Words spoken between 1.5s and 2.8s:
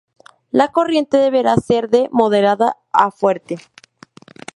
ser de moderada